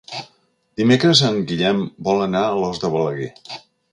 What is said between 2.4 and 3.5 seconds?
a Alòs de Balaguer.